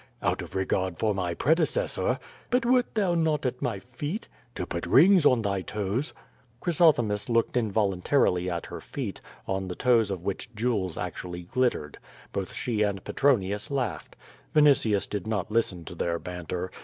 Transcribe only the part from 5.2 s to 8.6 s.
on thy toes." Chrysothemis looked involuntarily